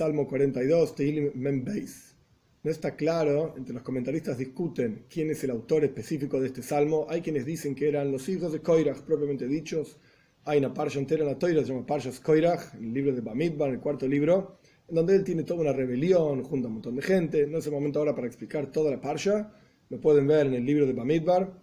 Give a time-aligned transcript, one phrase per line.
[0.00, 2.16] Salmo 42, Teilim Membeis.
[2.62, 7.06] No está claro, entre los comentaristas discuten quién es el autor específico de este salmo.
[7.10, 9.98] Hay quienes dicen que eran los hijos de Koirach, propiamente dichos.
[10.46, 13.68] Hay una parsha entera en la Toira, se llama Parshas Koirach, el libro de Bamidbar,
[13.68, 14.56] el cuarto libro,
[14.88, 17.46] en donde él tiene toda una rebelión junto a un montón de gente.
[17.46, 19.52] No es el momento ahora para explicar toda la parsha,
[19.90, 21.62] lo pueden ver en el libro de Bamidbar,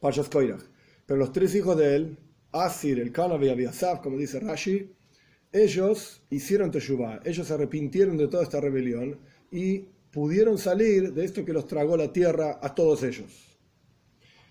[0.00, 0.64] Parshas Koirach.
[1.06, 2.18] Pero los tres hijos de él,
[2.52, 4.97] Asir, el Kanav y Abiasaf, como dice Rashi,
[5.52, 9.18] ellos hicieron Teshuvah, ellos se arrepintieron de toda esta rebelión
[9.50, 13.58] y pudieron salir de esto que los tragó la tierra a todos ellos.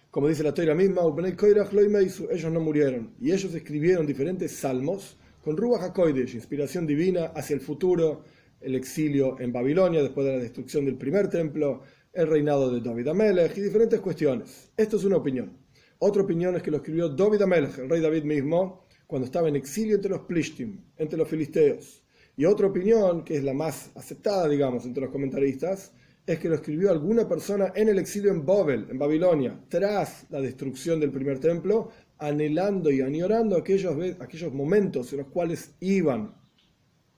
[0.10, 5.84] Como dice la Torah misma, ellos no murieron y ellos escribieron diferentes salmos con Ruach
[5.84, 8.24] HaKoidesh, inspiración divina hacia el futuro,
[8.60, 13.10] el exilio en Babilonia después de la destrucción del primer templo, el reinado de David
[13.10, 14.72] Amelech y diferentes cuestiones.
[14.76, 15.56] Esto es una opinión.
[16.00, 19.56] Otra opinión es que lo escribió David Amelech, el rey David mismo, cuando estaba en
[19.56, 22.04] exilio entre los Plishtim, entre los filisteos.
[22.36, 25.92] Y otra opinión, que es la más aceptada, digamos, entre los comentaristas,
[26.26, 30.42] es que lo escribió alguna persona en el exilio en Babel, en Babilonia, tras la
[30.42, 36.36] destrucción del primer templo, anhelando y añorando aquellos, aquellos momentos en los cuales iban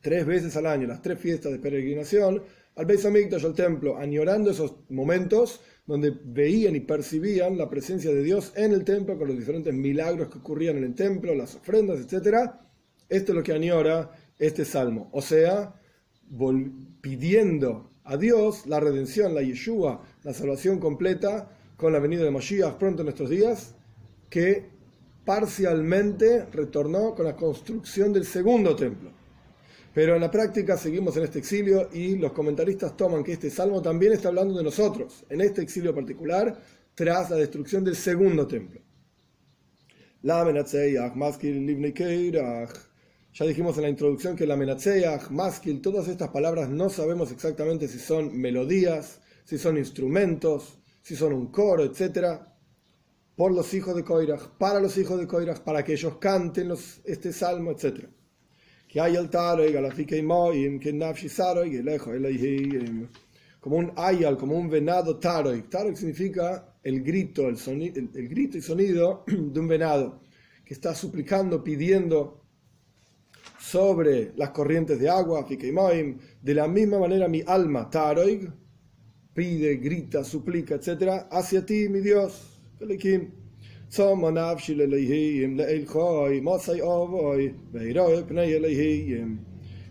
[0.02, 2.42] tres veces al año, las tres fiestas de peregrinación,
[2.76, 8.24] al Beis Hamikdash, al templo, añorando esos momentos donde veían y percibían la presencia de
[8.24, 12.00] Dios en el templo con los diferentes milagros que ocurrían en el templo, las ofrendas,
[12.00, 12.52] etc.
[13.10, 15.76] Esto es lo que añora este salmo, o sea,
[17.02, 22.78] pidiendo a Dios la redención, la Yeshua, la salvación completa con la venida de Moshiach
[22.78, 23.76] pronto en nuestros días,
[24.30, 24.70] que
[25.26, 29.12] parcialmente retornó con la construcción del segundo templo.
[29.94, 33.82] Pero en la práctica seguimos en este exilio y los comentaristas toman que este salmo
[33.82, 36.60] también está hablando de nosotros, en este exilio particular,
[36.94, 38.82] tras la destrucción del segundo templo.
[40.22, 40.44] Ya
[43.46, 47.98] dijimos en la introducción que la menatseach, maskil, todas estas palabras no sabemos exactamente si
[47.98, 52.42] son melodías, si son instrumentos, si son un coro, etc.
[53.36, 56.72] Por los hijos de Koirach, para los hijos de Koirach, para que ellos canten
[57.06, 58.19] este salmo, etc
[58.90, 59.30] que hay el
[63.60, 65.62] como un ayal, como un venado taroy.
[65.64, 70.22] Taroy significa el grito, el, sonido, el, grito y sonido de un venado
[70.66, 72.44] que está suplicando, pidiendo
[73.60, 78.50] sobre las corrientes de agua, de la misma manera mi alma, taroy,
[79.34, 82.60] pide, grita, suplica, etc., hacia ti, mi Dios,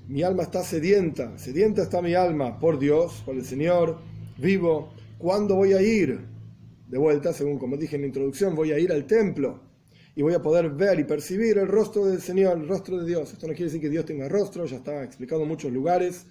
[0.07, 3.99] mi alma está sedienta, sedienta está mi alma por Dios, por el Señor,
[4.39, 4.95] vivo.
[5.19, 6.21] ¿Cuándo voy a ir?
[6.87, 9.61] De vuelta, según como dije en la introducción, voy a ir al templo
[10.15, 13.33] y voy a poder ver y percibir el rostro del Señor, el rostro de Dios.
[13.33, 16.25] Esto no quiere decir que Dios tenga rostro, ya está explicado en muchos lugares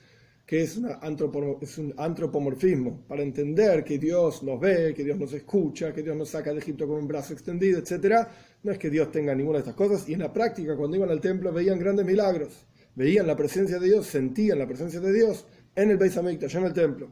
[0.47, 6.01] que es, un antropomorfismo, para entender que Dios nos ve, que Dios nos escucha, que
[6.01, 8.25] Dios nos saca de Egipto con un brazo extendido, etc.
[8.63, 11.09] No es que Dios tenga ninguna de estas cosas, y en la práctica cuando iban
[11.09, 12.65] al templo veían grandes milagros,
[12.95, 16.63] veían la presencia de Dios, sentían la presencia de Dios en el Beis Hamikdash, en
[16.63, 17.11] el templo.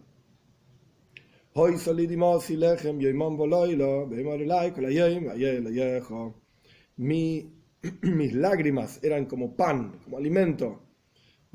[6.96, 7.54] Mi,
[8.02, 10.86] mis lágrimas eran como pan, como alimento,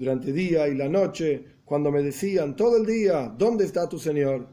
[0.01, 4.49] durante día y la noche, cuando me decían todo el día, ¿dónde está tu Señor?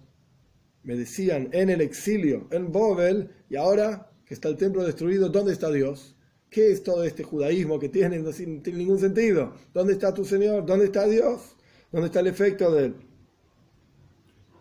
[0.83, 5.51] Me decían en el exilio, en Bobel, y ahora que está el templo destruido, ¿dónde
[5.51, 6.15] está Dios?
[6.51, 8.19] ¿Qué es todo este judaísmo que tiene?
[8.19, 9.51] No tiene ningún sentido.
[9.73, 10.63] ¿Dónde está tu Señor?
[10.63, 11.55] ¿Dónde está Dios?
[11.91, 12.95] ¿Dónde está el efecto de él?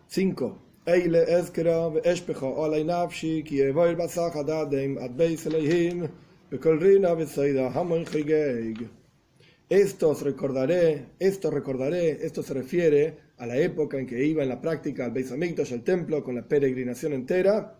[0.07, 0.59] 5.
[9.69, 14.61] Estos recordaré, esto recordaré, esto se refiere a la época en que iba en la
[14.61, 17.77] práctica al Beis Hamikdash, al templo, con la peregrinación entera,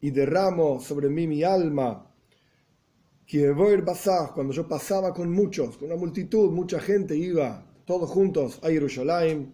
[0.00, 2.14] y derramo sobre mí mi alma.
[4.34, 9.52] Cuando yo pasaba con muchos, con una multitud, mucha gente iba, todos juntos a Jerusalén,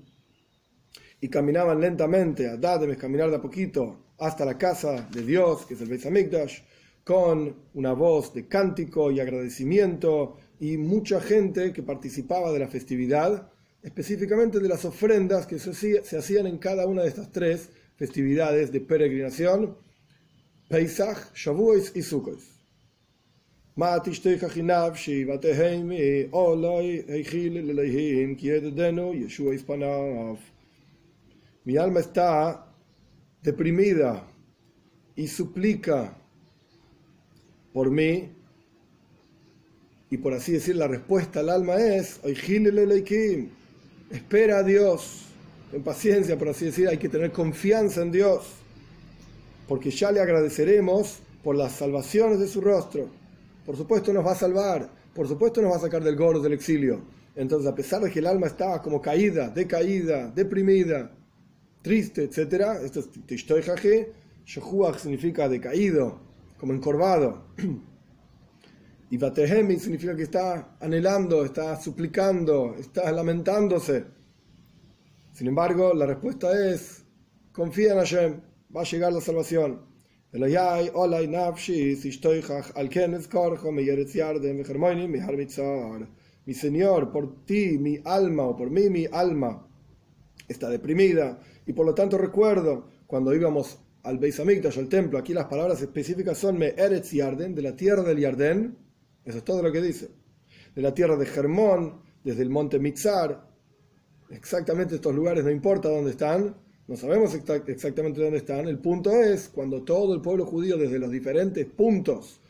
[1.23, 5.73] y caminaban lentamente, a Dademes, caminar de a poquito, hasta la casa de Dios, que
[5.73, 6.58] es el Beis Hamikdash,
[7.02, 13.50] con una voz de cántico y agradecimiento y mucha gente que participaba de la festividad,
[13.82, 18.81] específicamente de las ofrendas que se hacían en cada una de estas tres festividades de
[18.81, 19.76] peregrinación,
[20.69, 22.38] Pesach, Shavuos y Sukkot.
[31.64, 32.73] Mi alma está
[33.43, 34.29] deprimida
[35.17, 36.17] y suplica
[37.73, 38.42] por mí
[40.12, 42.20] y por así decir, la respuesta al alma es,
[44.11, 45.23] espera a Dios,
[45.73, 48.44] en paciencia, por así decir, hay que tener confianza en Dios,
[49.67, 53.09] porque ya le agradeceremos por las salvaciones de su rostro.
[53.64, 56.53] Por supuesto nos va a salvar, por supuesto nos va a sacar del gordo del
[56.53, 57.00] exilio.
[57.35, 61.11] Entonces, a pesar de que el alma está como caída, decaída, deprimida,
[61.81, 63.09] triste, etc., esto es
[64.99, 66.20] significa decaído,
[66.59, 67.47] como encorvado.
[69.12, 74.06] Y Batehemi significa que está anhelando, está suplicando, está lamentándose.
[75.35, 77.05] Sin embargo, la respuesta es,
[77.53, 78.41] confía en Hashem,
[78.75, 79.82] va a llegar la salvación.
[86.47, 89.69] Mi Señor, por ti, mi alma, o por mí, mi alma,
[90.49, 91.38] está deprimida.
[91.67, 95.82] Y por lo tanto recuerdo, cuando íbamos al Beis Hamikdash, al templo, aquí las palabras
[95.82, 98.79] específicas son Me Eretz Yarden, de la tierra del Yardén,
[99.25, 100.11] eso es todo lo que dice.
[100.75, 103.49] De la tierra de Germón, desde el monte Mitzar.
[104.31, 106.57] Exactamente estos lugares, no importa dónde están,
[106.89, 108.67] no sabemos exactamente dónde están.
[108.67, 112.41] El punto es cuando todo el pueblo judío, desde los diferentes puntos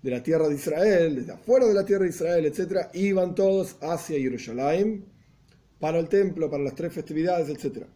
[0.00, 3.76] de la tierra de Israel, desde afuera de la tierra de Israel, etc., iban todos
[3.80, 5.04] hacia Jerusalén
[5.78, 7.86] para el templo, para las tres festividades, etc.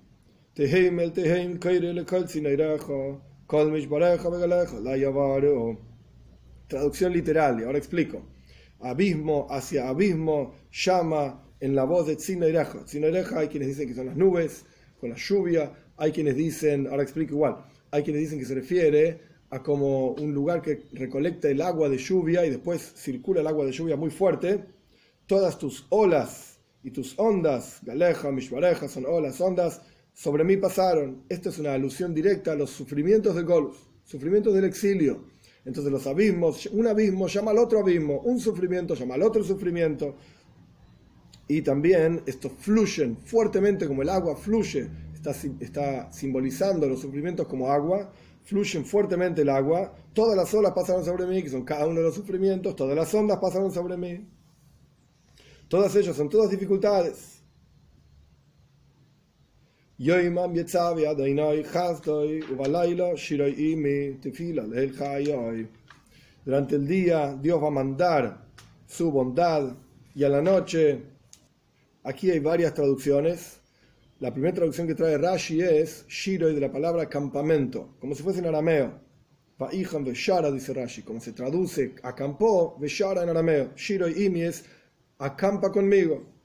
[6.69, 8.23] Traducción literal, y ahora explico.
[8.81, 12.85] Abismo hacia abismo llama en la voz de Tzinoireja.
[12.85, 14.67] Tzinoireja hay quienes dicen que son las nubes,
[15.01, 19.21] con la lluvia, hay quienes dicen, ahora explico igual, hay quienes dicen que se refiere
[19.49, 23.65] a como un lugar que recolecta el agua de lluvia y después circula el agua
[23.65, 24.63] de lluvia muy fuerte.
[25.27, 29.81] Todas tus olas y tus ondas, galeja, mishbareja, son olas, ondas,
[30.13, 31.25] sobre mí pasaron.
[31.31, 35.38] Esto es una alusión directa a los sufrimientos de Golus, sufrimientos del exilio
[35.69, 40.15] entonces los abismos, un abismo llama al otro abismo, un sufrimiento llama al otro sufrimiento.
[41.47, 44.89] Y también estos fluyen fuertemente como el agua fluye,
[45.61, 48.11] está, simbolizando los sufrimientos como agua,
[48.45, 52.07] fluyen fuertemente el agua, todas las olas pasaron sobre mí, que son cada uno de
[52.07, 54.27] los sufrimientos, todas las ondas pasaron sobre mí.
[55.69, 57.38] Todas ellas son todas dificultades.
[66.45, 68.47] Durante el día Dios va a mandar
[68.87, 69.77] su bondad
[70.15, 71.03] y a la noche,
[72.05, 73.61] aquí hay varias traducciones.
[74.21, 78.39] La primera traducción que trae Rashi es Shiroi de la palabra campamento, como si fuese
[78.39, 79.01] en arameo.
[79.57, 83.73] Pa'ijan Veshara dice Rashi, como se traduce acampó, Veshara en arameo.
[83.75, 84.65] Shiroi Imi es
[85.19, 86.38] acampa conmigo.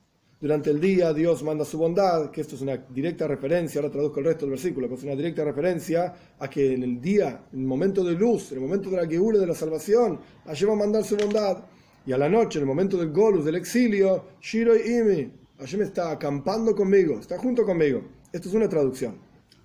[0.43, 4.19] Durante el día Dios manda su bondad, que esto es una directa referencia, ahora traduzco
[4.19, 7.61] el resto del versículo, pero es una directa referencia a que en el día, en
[7.61, 10.73] el momento de luz, en el momento de la geula, de la salvación, allí va
[10.73, 11.63] a mandar su bondad.
[12.05, 15.31] Y a la noche, en el momento del golus, del exilio, Shiro Imi,
[15.77, 18.01] me está acampando conmigo, está junto conmigo.
[18.33, 19.15] Esto es una traducción.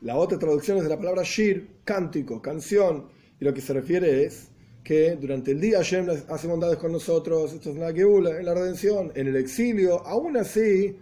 [0.03, 3.09] La otra traducción es de la palabra Shir, cántico, canción,
[3.41, 4.53] y lo que se refiere es
[4.89, 8.55] que durante el día Hashem hace bondades con nosotros, esto es la Geula, en la
[8.55, 10.97] redención, en el exilio, aún así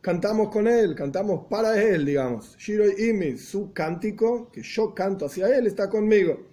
[0.00, 2.56] cantamos con él, cantamos para él, digamos.
[2.56, 6.46] Shiroi Imi, su cántico, que yo canto hacia él, está conmigo.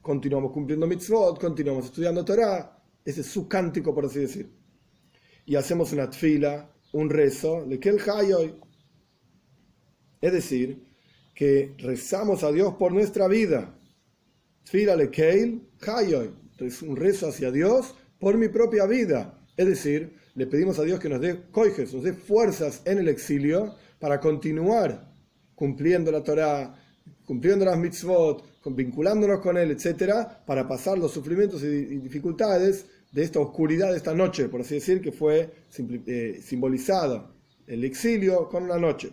[0.00, 4.50] Continuamos cumpliendo mitzvot, continuamos estudiando Torah, ese es su cántico, por así decir.
[5.44, 8.54] Y hacemos una tfila, un rezo, lekel hayoy.
[10.22, 10.86] Es decir,
[11.34, 13.76] que rezamos a Dios por nuestra vida.
[14.64, 15.62] Tfila lekel
[16.58, 19.38] es un rezo hacia Dios por mi propia vida.
[19.56, 23.08] Es decir, le pedimos a Dios que nos dé coijes, nos dé fuerzas en el
[23.08, 25.10] exilio para continuar
[25.54, 26.74] cumpliendo la Torah,
[27.26, 33.40] cumpliendo las mitzvot, vinculándonos con Él, etcétera, para pasar los sufrimientos y dificultades de esta
[33.40, 35.50] oscuridad de esta noche, por así decir, que fue
[36.06, 37.30] eh, simbolizada
[37.66, 39.12] el exilio con la noche.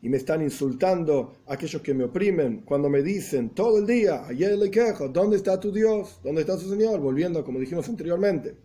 [0.00, 4.56] y me están insultando aquellos que me oprimen cuando me dicen todo el día, ayer
[4.56, 6.20] le quejo, ¿dónde está tu Dios?
[6.22, 7.00] ¿Dónde está su Señor?
[7.00, 8.56] Volviendo, como dijimos anteriormente.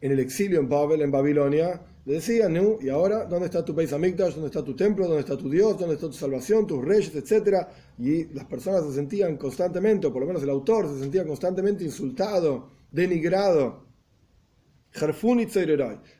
[0.00, 2.56] En el exilio en Babel, en Babilonia, le decían.
[2.80, 4.32] ¿y ahora dónde está tu país Amigdash?
[4.32, 5.06] ¿Dónde está tu templo?
[5.06, 5.76] ¿Dónde está tu Dios?
[5.76, 6.66] ¿Dónde está tu salvación?
[6.66, 7.14] ¿Tus reyes?
[7.14, 7.68] Etcétera.
[7.98, 11.84] Y las personas se sentían constantemente, o por lo menos el autor se sentía constantemente
[11.84, 13.87] insultado, denigrado.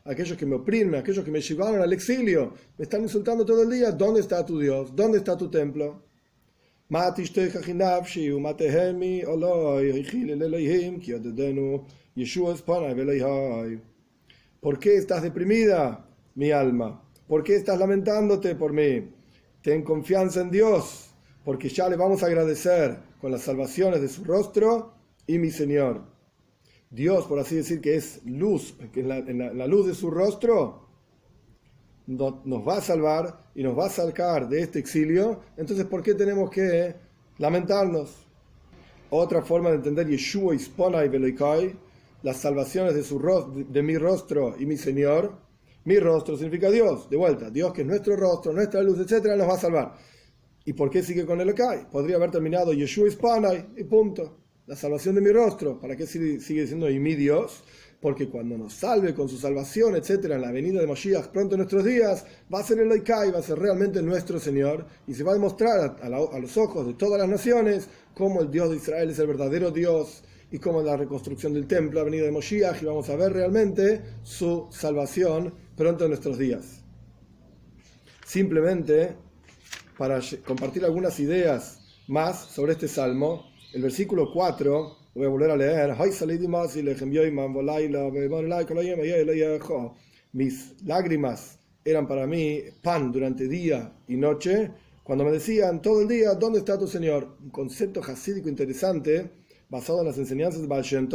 [0.04, 3.70] Aquellos que me oprimen, aquellos que me llevaron al exilio, me están insultando todo el
[3.70, 4.94] día, ¿dónde está tu Dios?
[4.94, 6.02] ¿Dónde está tu templo?
[14.60, 17.02] ¿Por qué estás deprimida, mi alma?
[17.26, 19.12] ¿Por qué estás lamentándote por mí?
[19.62, 21.10] Ten confianza en Dios,
[21.44, 24.94] porque ya le vamos a agradecer con las salvaciones de su rostro
[25.26, 26.17] y mi Señor.
[26.90, 30.88] Dios, por así decir, que es luz, que en la, luz de su rostro,
[32.06, 35.40] nos va a salvar y nos va a sacar de este exilio.
[35.56, 36.94] Entonces, ¿por qué tenemos que
[37.36, 38.26] lamentarnos?
[39.10, 41.76] Otra forma de entender Yeshua y Veloikai,
[42.22, 43.18] las salvaciones de, su,
[43.68, 45.46] de mi rostro y mi Señor.
[45.84, 49.48] Mi rostro significa Dios, de vuelta, Dios que es nuestro rostro, nuestra luz, etcétera, nos
[49.48, 49.94] va a salvar.
[50.64, 51.90] ¿Y por qué sigue con el Elokai?
[51.90, 55.80] Podría haber terminado Yeshua Ispanai y punto la salvación de mi rostro.
[55.80, 57.64] ¿Para qué sigue, diciendo mi Dios?
[58.02, 61.60] Porque cuando nos salve con su salvación, etcétera, en la venida de Moshiach pronto en
[61.60, 65.24] nuestros días, va a ser el Laikai, va a ser realmente nuestro Señor y se
[65.24, 69.08] va a demostrar a, los ojos de todas las naciones cómo el Dios de Israel
[69.08, 70.22] es el verdadero Dios
[70.52, 74.02] y cómo la reconstrucción del templo, la venida de Moshiach, y vamos a ver realmente
[74.22, 76.84] su salvación pronto en nuestros días.
[78.26, 79.16] Simplemente
[79.96, 85.56] para compartir algunas ideas más sobre este salmo, el versículo 4, voy a volver a
[85.56, 85.94] leer,
[90.32, 94.70] mis lágrimas eran para mí pan durante día y noche,
[95.02, 97.36] cuando me decían todo el día, ¿dónde está tu Señor?
[97.42, 99.30] Un concepto hasídico interesante,
[99.68, 101.08] basado en las enseñanzas de Baal Shem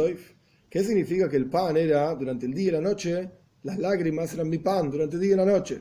[0.68, 3.30] ¿Qué significa que el pan era durante el día y la noche?
[3.62, 5.80] Las lágrimas eran mi pan durante el día y la noche.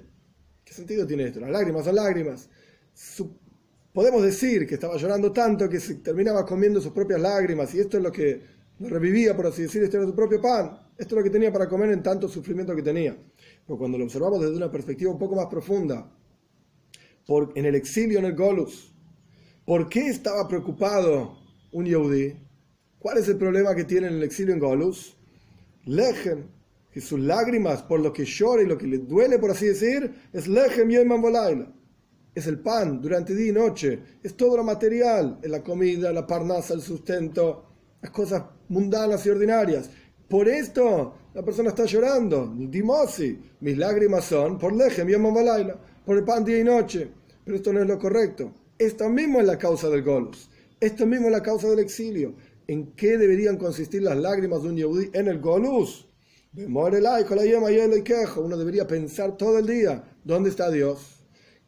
[0.63, 1.39] ¿Qué sentido tiene esto?
[1.39, 2.49] Las lágrimas son lágrimas.
[3.93, 7.97] Podemos decir que estaba llorando tanto que se terminaba comiendo sus propias lágrimas y esto
[7.97, 8.41] es lo que
[8.79, 10.79] lo revivía, por así decir, este era su propio pan.
[10.97, 13.15] Esto es lo que tenía para comer en tanto sufrimiento que tenía.
[13.67, 16.11] Pero cuando lo observamos desde una perspectiva un poco más profunda,
[17.27, 18.91] por, en el exilio en el Golus,
[19.63, 21.37] ¿por qué estaba preocupado
[21.71, 22.35] un Yehudi?
[22.97, 25.15] ¿Cuál es el problema que tiene en el exilio en Golus?
[25.85, 26.47] Lejem,
[26.91, 30.11] que sus lágrimas por lo que llora y lo que le duele, por así decir,
[30.33, 31.71] es Lejem Yeman Volaila
[32.35, 36.25] es el pan durante día y noche, es todo lo material, es la comida, la
[36.25, 37.65] parnasa, el sustento,
[38.01, 39.89] las cosas mundanas y ordinarias.
[40.27, 42.53] Por esto la persona está llorando.
[42.55, 45.13] Dimosi, mis lágrimas son por lejem y
[46.05, 47.09] por el pan día y noche.
[47.43, 48.51] Pero esto no es lo correcto.
[48.77, 50.49] Esto mismo es la causa del golus.
[50.79, 52.35] Esto mismo es la causa del exilio.
[52.67, 56.07] ¿En qué deberían consistir las lágrimas de un yehudí en el golus?
[56.53, 56.89] Uno
[58.57, 61.22] debería pensar todo el día, ¿dónde está Dios?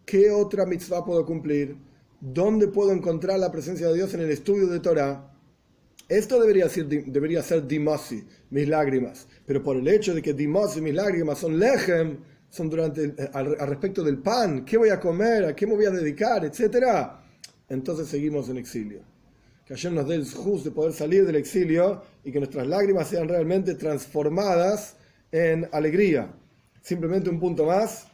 [0.05, 1.75] ¿Qué otra mitzvah puedo cumplir?
[2.19, 5.31] ¿Dónde puedo encontrar la presencia de Dios en el estudio de Torah?
[6.07, 9.27] Esto debería ser, debería ser dimasi, mis lágrimas.
[9.45, 12.19] Pero por el hecho de que dimasi, mis lágrimas, son lejem,
[12.49, 15.91] son durante al, respecto del pan, qué voy a comer, a qué me voy a
[15.91, 17.21] dedicar, etcétera,
[17.67, 19.01] entonces seguimos en exilio.
[19.65, 23.09] Que ayer nos dé el justo de poder salir del exilio y que nuestras lágrimas
[23.09, 24.95] sean realmente transformadas
[25.31, 26.31] en alegría.
[26.81, 28.07] Simplemente un punto más.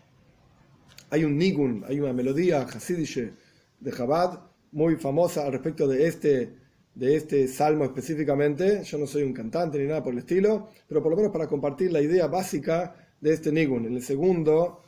[1.11, 3.33] Hay un nigun, hay una melodía hasidische
[3.79, 4.39] de Chabad
[4.71, 6.53] muy famosa al respecto de este,
[6.95, 8.83] de este salmo específicamente.
[8.83, 11.47] Yo no soy un cantante ni nada por el estilo, pero por lo menos para
[11.47, 13.85] compartir la idea básica de este nigun.
[13.85, 14.81] En el segundo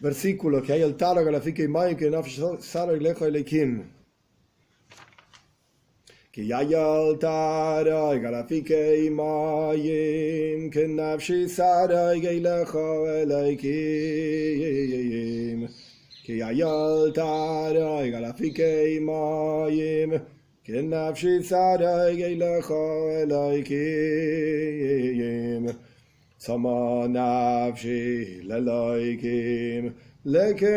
[0.00, 4.01] versículo que hay el taro galafike y que y lejo elekim.
[6.32, 12.76] כי יאיל תארי גרפיקי מים כנפשי שרי גילך
[13.22, 13.76] אלוהיקים
[16.24, 20.12] כי יאיל תארי גרפיקי מים
[20.64, 22.72] כנפשי שרי גילך
[23.22, 23.76] אלוהיקים
[26.38, 29.90] שמה נפשי לאלוהיקים
[30.25, 30.67] לקהל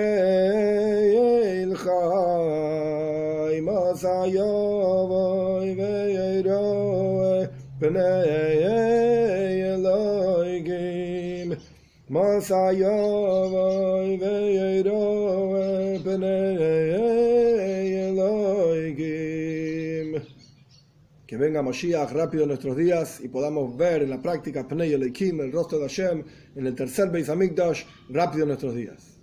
[1.75, 7.47] חי מסעיווי וירוי
[7.79, 8.01] פני
[9.75, 11.53] אלוהיקים
[12.11, 12.89] מסעיווי
[14.21, 16.57] וירוי פני
[18.09, 19.41] אלוהיקים
[21.27, 25.41] Que venga Moshiach rápido en nuestros días y podamos ver en la práctica Pnei Elohim,
[25.41, 26.25] el rostro de Hashem,
[26.57, 29.14] en el tercer Beis Hamikdash, rápido en nuestros días.